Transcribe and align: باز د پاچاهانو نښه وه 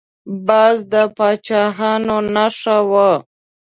باز 0.47 0.77
د 0.91 0.93
پاچاهانو 1.17 2.15
نښه 2.35 2.77
وه 2.89 3.11